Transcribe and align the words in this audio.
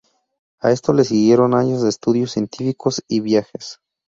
A 0.61 0.71
esto 0.71 0.93
le 0.93 1.03
siguieron 1.03 1.53
años 1.53 1.83
de 1.83 1.89
estudios 1.89 2.31
científicos 2.31 3.03
y 3.07 3.19
viajes. 3.19 3.79